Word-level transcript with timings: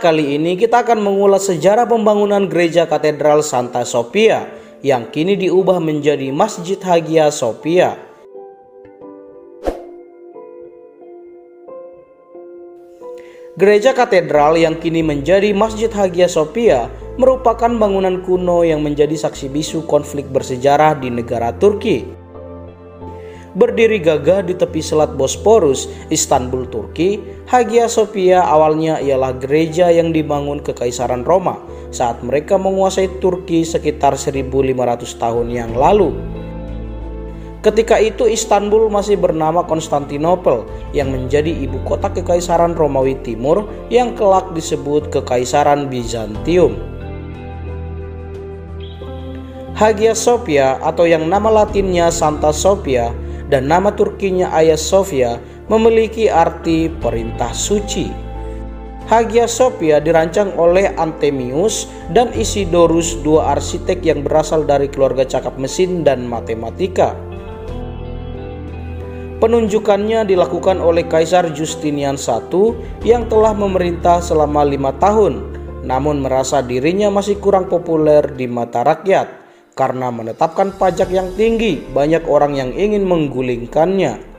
kali 0.00 0.40
ini 0.40 0.56
kita 0.56 0.80
akan 0.80 1.04
mengulas 1.04 1.44
sejarah 1.52 1.84
pembangunan 1.84 2.48
gereja 2.48 2.88
katedral 2.88 3.44
Santa 3.44 3.84
Sofia 3.84 4.48
yang 4.80 5.12
kini 5.12 5.36
diubah 5.36 5.76
menjadi 5.76 6.32
Masjid 6.32 6.80
Hagia 6.80 7.28
Sophia. 7.28 8.00
Gereja 13.60 13.92
katedral 13.92 14.56
yang 14.56 14.80
kini 14.80 15.04
menjadi 15.04 15.52
Masjid 15.52 15.92
Hagia 15.92 16.32
Sophia 16.32 16.88
merupakan 17.20 17.68
bangunan 17.68 18.24
kuno 18.24 18.64
yang 18.64 18.80
menjadi 18.80 19.12
saksi 19.12 19.52
bisu 19.52 19.84
konflik 19.84 20.24
bersejarah 20.32 20.96
di 20.96 21.12
negara 21.12 21.52
Turki 21.52 22.19
berdiri 23.54 23.98
gagah 23.98 24.46
di 24.46 24.54
tepi 24.54 24.78
selat 24.78 25.14
Bosporus, 25.18 25.90
Istanbul, 26.12 26.68
Turki, 26.70 27.18
Hagia 27.50 27.90
Sophia 27.90 28.46
awalnya 28.46 29.02
ialah 29.02 29.34
gereja 29.38 29.90
yang 29.90 30.14
dibangun 30.14 30.62
Kekaisaran 30.62 31.26
Roma 31.26 31.58
saat 31.90 32.22
mereka 32.22 32.54
menguasai 32.54 33.18
Turki 33.18 33.66
sekitar 33.66 34.14
1500 34.14 35.18
tahun 35.18 35.46
yang 35.50 35.74
lalu. 35.74 36.14
Ketika 37.60 38.00
itu 38.00 38.24
Istanbul 38.24 38.88
masih 38.88 39.20
bernama 39.20 39.60
Konstantinopel 39.60 40.64
yang 40.96 41.12
menjadi 41.12 41.52
ibu 41.52 41.76
kota 41.84 42.08
Kekaisaran 42.08 42.72
Romawi 42.72 43.20
Timur 43.20 43.68
yang 43.92 44.16
kelak 44.16 44.56
disebut 44.56 45.12
Kekaisaran 45.12 45.92
Bizantium. 45.92 46.80
Hagia 49.76 50.16
Sophia 50.16 50.80
atau 50.80 51.04
yang 51.04 51.28
nama 51.28 51.48
latinnya 51.52 52.08
Santa 52.08 52.52
Sophia 52.52 53.12
dan 53.50 53.66
nama 53.66 53.90
Turkinya 53.90 54.54
Hagia 54.54 54.78
Sophia 54.78 55.42
memiliki 55.66 56.30
arti 56.30 56.86
perintah 56.86 57.50
suci. 57.50 58.30
Hagia 59.10 59.50
Sophia 59.50 59.98
dirancang 59.98 60.54
oleh 60.54 60.94
Antemius 60.94 61.90
dan 62.14 62.30
Isidorus, 62.30 63.18
dua 63.26 63.58
arsitek 63.58 64.06
yang 64.06 64.22
berasal 64.22 64.62
dari 64.62 64.86
keluarga 64.86 65.26
cakap 65.26 65.58
mesin 65.58 66.06
dan 66.06 66.30
matematika. 66.30 67.18
Penunjukannya 69.42 70.28
dilakukan 70.28 70.78
oleh 70.78 71.08
Kaisar 71.10 71.50
Justinian 71.50 72.14
I 72.14 72.38
yang 73.02 73.26
telah 73.26 73.56
memerintah 73.56 74.22
selama 74.22 74.62
lima 74.68 74.94
tahun, 75.00 75.42
namun 75.82 76.20
merasa 76.20 76.60
dirinya 76.60 77.08
masih 77.08 77.40
kurang 77.40 77.66
populer 77.66 78.22
di 78.36 78.44
mata 78.44 78.84
rakyat. 78.84 79.39
Karena 79.78 80.10
menetapkan 80.10 80.74
pajak 80.74 81.08
yang 81.14 81.30
tinggi, 81.38 81.78
banyak 81.94 82.26
orang 82.26 82.58
yang 82.58 82.70
ingin 82.74 83.06
menggulingkannya. 83.06 84.30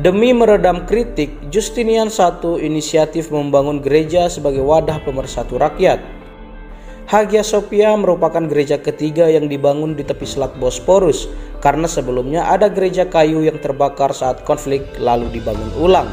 Demi 0.00 0.32
meredam 0.32 0.88
kritik, 0.88 1.28
Justinian 1.52 2.08
I 2.08 2.30
inisiatif 2.64 3.28
membangun 3.28 3.84
gereja 3.84 4.32
sebagai 4.32 4.64
wadah 4.64 5.02
pemersatu 5.04 5.60
rakyat. 5.60 6.00
Hagia 7.10 7.42
Sophia 7.42 7.98
merupakan 7.98 8.40
gereja 8.46 8.78
ketiga 8.78 9.26
yang 9.26 9.50
dibangun 9.50 9.98
di 9.98 10.06
tepi 10.06 10.22
selat 10.22 10.54
Bosporus 10.62 11.26
karena 11.58 11.90
sebelumnya 11.90 12.46
ada 12.46 12.70
gereja 12.70 13.02
kayu 13.02 13.42
yang 13.42 13.58
terbakar 13.58 14.14
saat 14.14 14.46
konflik 14.46 14.86
lalu 14.94 15.26
dibangun 15.34 15.74
ulang. 15.74 16.06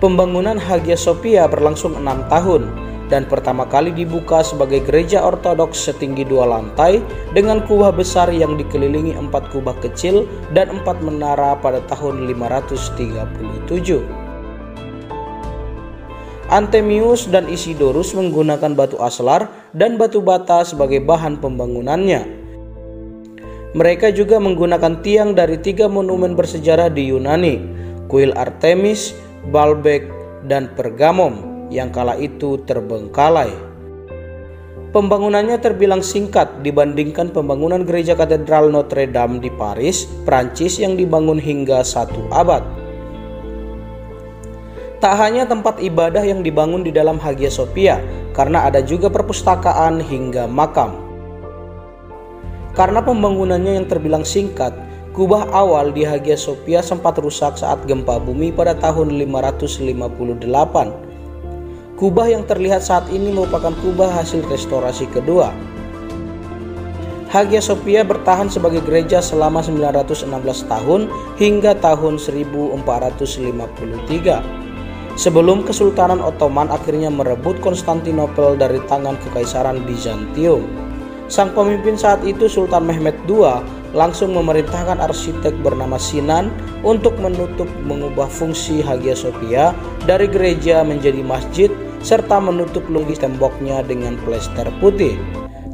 Pembangunan 0.00 0.56
Hagia 0.58 0.96
Sophia 0.98 1.46
berlangsung 1.46 1.94
enam 1.94 2.26
tahun 2.26 2.81
dan 3.12 3.28
pertama 3.28 3.68
kali 3.68 3.92
dibuka 3.92 4.40
sebagai 4.40 4.80
gereja 4.88 5.20
ortodoks 5.20 5.84
setinggi 5.84 6.24
dua 6.24 6.48
lantai 6.48 7.04
dengan 7.36 7.60
kubah 7.60 7.92
besar 7.92 8.32
yang 8.32 8.56
dikelilingi 8.56 9.12
empat 9.12 9.52
kubah 9.52 9.76
kecil 9.84 10.24
dan 10.56 10.72
empat 10.72 11.04
menara 11.04 11.52
pada 11.60 11.84
tahun 11.92 12.24
537. 12.24 14.00
Antemius 16.48 17.28
dan 17.28 17.52
Isidorus 17.52 18.16
menggunakan 18.16 18.72
batu 18.72 18.96
aslar 19.04 19.52
dan 19.76 20.00
batu 20.00 20.24
bata 20.24 20.64
sebagai 20.64 21.04
bahan 21.04 21.36
pembangunannya. 21.36 22.40
Mereka 23.76 24.12
juga 24.16 24.40
menggunakan 24.40 25.04
tiang 25.04 25.36
dari 25.36 25.60
tiga 25.60 25.88
monumen 25.88 26.32
bersejarah 26.32 26.88
di 26.92 27.08
Yunani, 27.12 27.56
kuil 28.08 28.36
Artemis, 28.36 29.16
Baalbek, 29.48 30.08
dan 30.44 30.68
Pergamum 30.76 31.51
yang 31.72 31.88
kala 31.88 32.20
itu 32.20 32.60
terbengkalai. 32.68 33.72
Pembangunannya 34.92 35.56
terbilang 35.56 36.04
singkat 36.04 36.60
dibandingkan 36.60 37.32
pembangunan 37.32 37.80
gereja 37.80 38.12
katedral 38.12 38.68
Notre 38.68 39.08
Dame 39.08 39.40
di 39.40 39.48
Paris, 39.48 40.04
Prancis 40.28 40.76
yang 40.76 41.00
dibangun 41.00 41.40
hingga 41.40 41.80
satu 41.80 42.28
abad. 42.28 42.60
Tak 45.00 45.16
hanya 45.16 45.48
tempat 45.48 45.80
ibadah 45.80 46.20
yang 46.20 46.44
dibangun 46.44 46.84
di 46.84 46.92
dalam 46.92 47.16
Hagia 47.16 47.48
Sophia, 47.48 48.04
karena 48.36 48.68
ada 48.68 48.84
juga 48.84 49.08
perpustakaan 49.08 50.04
hingga 50.04 50.44
makam. 50.44 50.92
Karena 52.76 53.00
pembangunannya 53.00 53.80
yang 53.80 53.88
terbilang 53.88 54.28
singkat, 54.28 54.76
kubah 55.16 55.48
awal 55.56 55.88
di 55.88 56.04
Hagia 56.04 56.36
Sophia 56.36 56.84
sempat 56.84 57.16
rusak 57.16 57.56
saat 57.56 57.80
gempa 57.88 58.20
bumi 58.20 58.52
pada 58.52 58.76
tahun 58.76 59.16
558 59.16 61.11
Kubah 62.02 62.26
yang 62.26 62.42
terlihat 62.42 62.82
saat 62.82 63.06
ini 63.14 63.30
merupakan 63.30 63.70
kubah 63.78 64.10
hasil 64.10 64.42
restorasi 64.50 65.06
kedua. 65.06 65.54
Hagia 67.30 67.62
Sophia 67.62 68.02
bertahan 68.02 68.50
sebagai 68.50 68.82
gereja 68.82 69.22
selama 69.22 69.62
916 69.62 70.26
tahun 70.66 71.06
hingga 71.38 71.78
tahun 71.78 72.18
1453. 72.18 75.14
Sebelum 75.14 75.62
Kesultanan 75.62 76.18
Ottoman 76.18 76.74
akhirnya 76.74 77.06
merebut 77.06 77.62
Konstantinopel 77.62 78.58
dari 78.58 78.82
tangan 78.90 79.14
Kekaisaran 79.22 79.86
Bizantium. 79.86 80.66
Sang 81.30 81.54
pemimpin 81.54 81.94
saat 81.94 82.26
itu 82.26 82.50
Sultan 82.50 82.82
Mehmed 82.82 83.14
II 83.30 83.46
langsung 83.94 84.34
memerintahkan 84.34 84.98
arsitek 84.98 85.54
bernama 85.62 86.02
Sinan 86.02 86.50
untuk 86.82 87.14
menutup 87.22 87.70
mengubah 87.86 88.26
fungsi 88.26 88.82
Hagia 88.82 89.14
Sophia 89.14 89.70
dari 90.02 90.26
gereja 90.26 90.82
menjadi 90.82 91.22
masjid 91.22 91.70
serta 92.02 92.42
menutup 92.42 92.82
lungis 92.90 93.22
temboknya 93.22 93.80
dengan 93.86 94.18
plester 94.26 94.66
putih. 94.82 95.14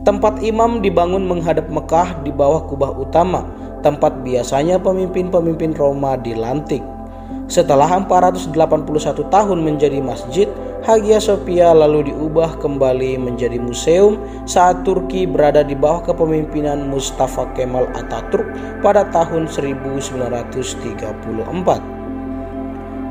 Tempat 0.05 0.41
imam 0.45 0.81
dibangun 0.81 1.25
menghadap 1.25 1.69
Mekah 1.69 2.23
di 2.25 2.33
bawah 2.33 2.65
kubah 2.65 2.95
utama, 2.97 3.45
tempat 3.81 4.25
biasanya 4.25 4.81
pemimpin-pemimpin 4.81 5.75
Roma 5.77 6.17
dilantik. 6.17 6.81
Setelah 7.49 7.89
481 8.05 8.53
tahun 9.33 9.59
menjadi 9.65 10.05
masjid, 10.05 10.49
Hagia 10.85 11.21
Sophia 11.21 11.75
lalu 11.75 12.13
diubah 12.13 12.61
kembali 12.63 13.19
menjadi 13.21 13.61
museum 13.61 14.17
saat 14.49 14.87
Turki 14.87 15.27
berada 15.29 15.61
di 15.67 15.77
bawah 15.77 16.01
kepemimpinan 16.07 16.89
Mustafa 16.89 17.45
Kemal 17.53 17.89
Atatürk 17.93 18.47
pada 18.81 19.05
tahun 19.13 19.49
1934. 19.51 20.57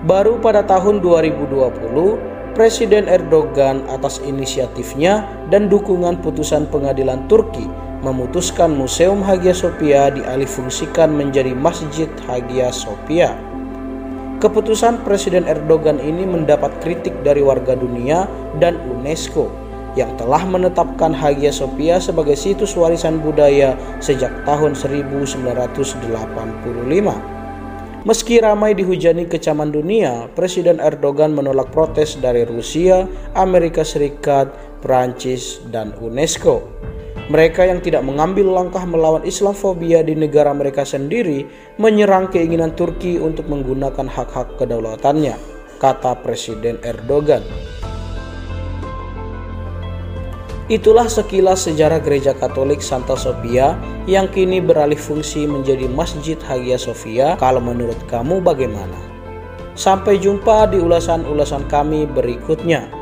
Baru 0.07 0.39
pada 0.39 0.63
tahun 0.63 1.03
2020, 1.03 2.36
Presiden 2.57 3.05
Erdogan 3.05 3.85
atas 3.85 4.17
inisiatifnya 4.25 5.29
dan 5.53 5.69
dukungan 5.69 6.25
putusan 6.25 6.65
pengadilan 6.73 7.29
Turki 7.29 7.69
memutuskan 8.01 8.73
Museum 8.73 9.21
Hagia 9.21 9.53
Sophia 9.53 10.09
dialihfungsikan 10.09 11.13
menjadi 11.13 11.53
Masjid 11.53 12.09
Hagia 12.25 12.73
Sophia. 12.73 13.37
Keputusan 14.41 15.05
Presiden 15.05 15.45
Erdogan 15.45 16.01
ini 16.01 16.25
mendapat 16.25 16.73
kritik 16.81 17.13
dari 17.21 17.45
warga 17.45 17.77
dunia 17.77 18.25
dan 18.57 18.81
UNESCO 18.89 19.53
yang 19.93 20.17
telah 20.17 20.41
menetapkan 20.41 21.13
Hagia 21.13 21.53
Sophia 21.53 22.01
sebagai 22.01 22.33
situs 22.33 22.73
warisan 22.73 23.21
budaya 23.21 23.77
sejak 24.01 24.33
tahun 24.49 24.73
1985. 24.73 27.36
Meski 28.05 28.37
ramai 28.37 28.77
dihujani 28.77 29.25
kecaman 29.25 29.73
dunia, 29.73 30.29
Presiden 30.37 30.77
Erdogan 30.77 31.33
menolak 31.33 31.73
protes 31.73 32.13
dari 32.21 32.45
Rusia, 32.45 33.09
Amerika 33.33 33.81
Serikat, 33.81 34.53
Prancis, 34.85 35.65
dan 35.73 35.89
UNESCO. 35.97 36.61
Mereka 37.33 37.65
yang 37.65 37.81
tidak 37.81 38.05
mengambil 38.05 38.53
langkah 38.53 38.85
melawan 38.85 39.25
Islamfobia 39.25 40.05
di 40.05 40.13
negara 40.13 40.53
mereka 40.53 40.85
sendiri 40.85 41.49
menyerang 41.81 42.29
keinginan 42.29 42.77
Turki 42.77 43.17
untuk 43.17 43.49
menggunakan 43.49 44.05
hak-hak 44.05 44.61
kedaulatannya, 44.61 45.33
kata 45.81 46.21
Presiden 46.21 46.77
Erdogan. 46.85 47.41
Itulah 50.67 51.07
sekilas 51.07 51.63
sejarah 51.63 52.03
gereja 52.03 52.35
Katolik 52.35 52.83
Santa 52.83 53.15
Sofia 53.15 53.79
yang 54.03 54.27
kini 54.27 54.59
beralih 54.59 54.99
fungsi 54.99 55.47
menjadi 55.47 55.87
Masjid 55.87 56.35
Hagia 56.43 56.75
Sophia. 56.75 57.39
Kalau 57.39 57.63
menurut 57.63 57.95
kamu 58.11 58.43
bagaimana? 58.43 58.99
Sampai 59.79 60.19
jumpa 60.19 60.67
di 60.67 60.83
ulasan-ulasan 60.83 61.71
kami 61.71 62.03
berikutnya. 62.11 62.96